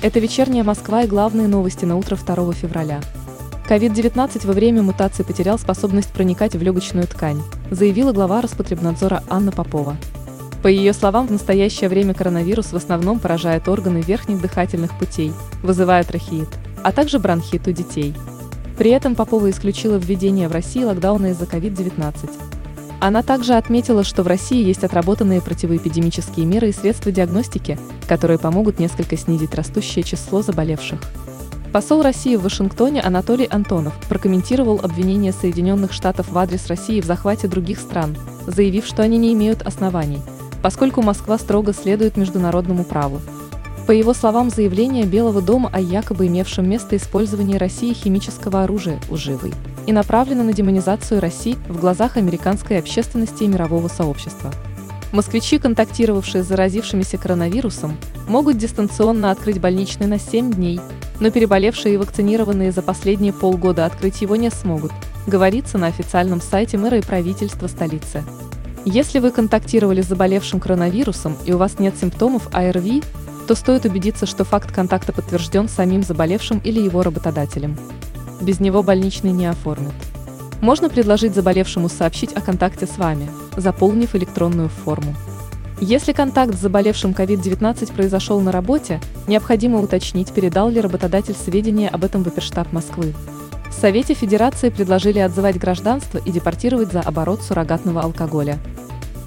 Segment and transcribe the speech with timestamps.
[0.00, 3.00] Это вечерняя Москва и главные новости на утро 2 февраля.
[3.68, 7.42] COVID-19 во время мутации потерял способность проникать в легочную ткань,
[7.72, 9.96] заявила глава Роспотребнадзора Анна Попова.
[10.62, 15.32] По ее словам, в настоящее время коронавирус в основном поражает органы верхних дыхательных путей,
[15.64, 16.48] вызывая трахеит,
[16.84, 18.14] а также бронхит у детей.
[18.78, 22.30] При этом Попова исключила введение в России локдауна из-за COVID-19.
[23.00, 28.80] Она также отметила, что в России есть отработанные противоэпидемические меры и средства диагностики, которые помогут
[28.80, 31.00] несколько снизить растущее число заболевших.
[31.72, 37.46] Посол России в Вашингтоне Анатолий Антонов прокомментировал обвинение Соединенных Штатов в адрес России в захвате
[37.46, 38.16] других стран,
[38.46, 40.20] заявив, что они не имеют оснований,
[40.62, 43.20] поскольку Москва строго следует международному праву.
[43.86, 49.52] По его словам, заявление Белого дома о якобы имевшем место использовании России химического оружия уживой
[49.88, 54.52] и направлено на демонизацию России в глазах американской общественности и мирового сообщества.
[55.12, 57.96] Москвичи, контактировавшие с заразившимися коронавирусом,
[58.28, 60.78] могут дистанционно открыть больничный на 7 дней,
[61.20, 64.92] но переболевшие и вакцинированные за последние полгода открыть его не смогут,
[65.26, 68.24] говорится на официальном сайте мэра и правительства столицы.
[68.84, 73.02] Если вы контактировали с заболевшим коронавирусом и у вас нет симптомов АРВИ,
[73.46, 77.78] то стоит убедиться, что факт контакта подтвержден самим заболевшим или его работодателем.
[78.40, 79.94] Без него больничный не оформят.
[80.60, 85.14] Можно предложить заболевшему сообщить о контакте с вами, заполнив электронную форму.
[85.80, 92.02] Если контакт с заболевшим COVID-19 произошел на работе, необходимо уточнить, передал ли работодатель сведения об
[92.02, 93.14] этом в оперштаб Москвы.
[93.68, 98.58] В Совете Федерации предложили отзывать гражданство и депортировать за оборот суррогатного алкоголя.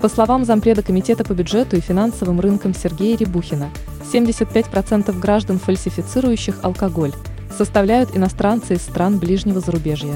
[0.02, 3.70] По словам зампреда Комитета по бюджету и финансовым рынкам Сергея Рябухина,
[4.12, 7.14] 75% граждан, фальсифицирующих алкоголь,
[7.62, 10.16] составляют иностранцы из стран ближнего зарубежья.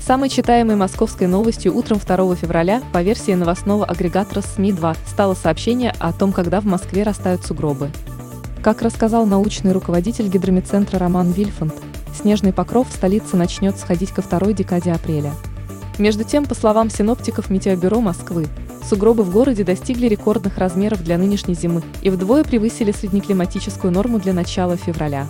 [0.00, 6.14] Самой читаемой московской новостью утром 2 февраля по версии новостного агрегатора СМИ-2 стало сообщение о
[6.14, 7.90] том, когда в Москве растают сугробы.
[8.62, 11.74] Как рассказал научный руководитель гидромедцентра Роман Вильфанд,
[12.18, 15.34] снежный покров в столице начнет сходить ко второй декаде апреля.
[15.98, 18.46] Между тем, по словам синоптиков Метеобюро Москвы,
[18.88, 24.32] сугробы в городе достигли рекордных размеров для нынешней зимы и вдвое превысили среднеклиматическую норму для
[24.32, 25.26] начала февраля.